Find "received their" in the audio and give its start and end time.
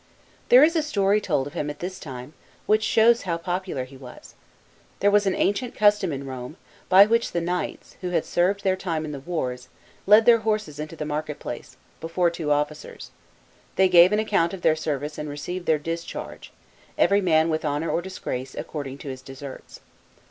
15.29-15.77